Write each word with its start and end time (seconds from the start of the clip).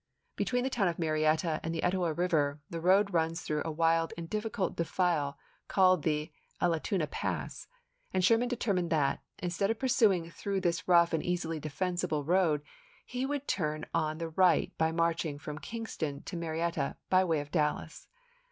Between 0.35 0.63
the 0.63 0.69
town 0.71 0.87
of 0.87 0.97
Marietta 0.97 1.59
and 1.61 1.75
the 1.75 1.83
Etowah 1.83 2.13
River 2.13 2.59
the 2.71 2.81
road 2.81 3.13
runs 3.13 3.43
through 3.43 3.61
a 3.63 3.69
wild 3.71 4.13
and 4.17 4.27
difficult 4.27 4.75
defile 4.75 5.37
called 5.67 6.01
the 6.01 6.31
Allatoona 6.59 7.05
Pass, 7.05 7.67
and 8.11 8.25
Sherman 8.25 8.47
determined 8.47 8.89
that, 8.89 9.21
instead 9.43 9.69
of 9.69 9.77
pursuing 9.77 10.31
through 10.31 10.61
this 10.61 10.87
rough 10.87 11.13
and 11.13 11.21
easily 11.21 11.59
defensible 11.59 12.23
road, 12.23 12.63
he 13.05 13.27
would 13.27 13.47
turn 13.47 13.83
it 13.83 13.89
on 13.93 14.17
the 14.17 14.29
right 14.29 14.75
by 14.79 14.91
marching 14.91 15.37
from 15.37 15.59
King 15.59 15.85
ston 15.85 16.23
to 16.23 16.35
Marietta 16.35 16.97
by 17.11 17.23
way 17.23 17.39
of 17.39 17.51
Dallas. 17.51 18.07